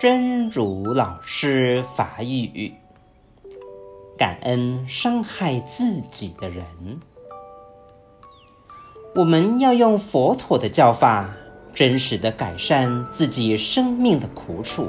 [0.00, 2.74] 真如老师法语，
[4.18, 6.64] 感恩伤害自己的人。
[9.14, 11.30] 我们要用佛陀的教法，
[11.72, 14.88] 真实的改善自己生命的苦楚，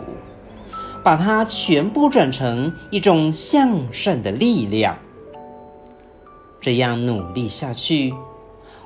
[1.04, 4.98] 把它全部转成一种向善的力量。
[6.60, 8.16] 这样努力下去，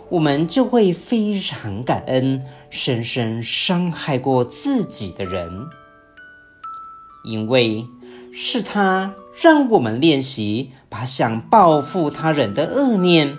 [0.09, 5.69] 我们就会非常感恩深深伤害过自己的人。
[7.23, 7.85] 因为
[8.33, 13.37] 是他让我们练习把想报复他人的恶念，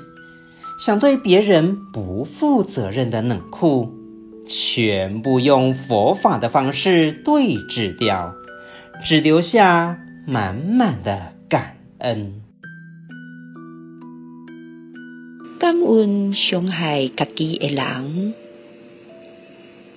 [0.79, 3.93] 想对别人不负责任的冷酷，
[4.47, 8.35] 全部用佛法的方式对治掉，
[9.05, 12.43] 只留下满满的感恩。
[15.59, 18.35] 感恩伤害家己的人，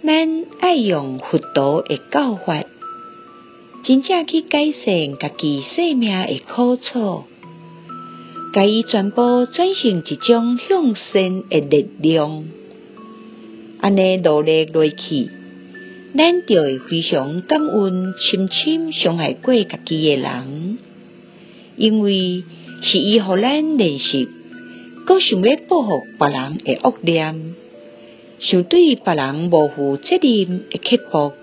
[0.03, 2.63] 咱爱用佛陀的教法。
[3.83, 7.23] 真正去改善家己生命的苦楚，
[8.53, 12.43] 甲伊全部转成一种向善的力量。
[13.79, 15.29] 安尼努力落去，
[16.15, 20.77] 咱就会非常感恩深深伤害过家己的人，
[21.75, 22.43] 因为
[22.83, 24.27] 是伊互咱认识，
[25.07, 27.55] 阁想要报复别人的恶念，
[28.39, 31.33] 想对别人无负责任的刻薄。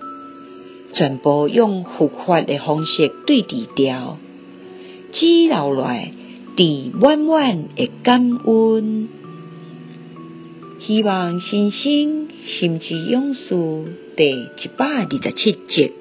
[0.93, 4.17] 全部用佛法的方式对治掉，
[5.11, 6.11] 只留来
[6.55, 9.07] 地满满的感恩。
[10.81, 13.49] 希望新生心之勇士
[14.15, 15.91] 第一百二十七集。